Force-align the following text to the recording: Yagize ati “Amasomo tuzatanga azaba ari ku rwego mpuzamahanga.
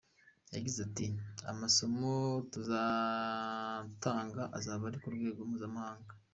Yagize 0.55 0.79
ati 0.87 1.05
“Amasomo 1.51 2.11
tuzatanga 2.51 4.43
azaba 4.57 4.83
ari 4.89 4.97
ku 5.03 5.07
rwego 5.15 5.41
mpuzamahanga. 5.49 6.11